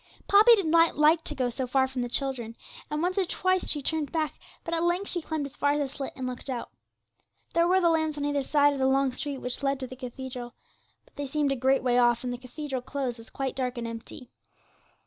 [0.27, 2.55] Poppy did not like to go so far from the other children,
[2.89, 5.79] and once or twice she turned back, but at length she climbed as far as
[5.79, 6.71] the slit, and looked out.
[7.53, 9.95] There were the lamps on either side of the long street which led to the
[9.95, 10.55] cathedral,
[11.05, 13.85] but they seemed a great way off, and the cathedral close was quite dark and
[13.87, 14.31] empty.